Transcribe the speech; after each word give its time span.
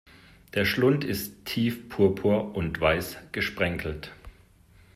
Der 0.55 0.65
Schlund 0.65 1.03
ist 1.03 1.45
tief 1.45 1.87
purpur 1.87 2.55
und 2.55 2.81
weiß 2.81 3.17
gesprenkelt. 3.33 4.11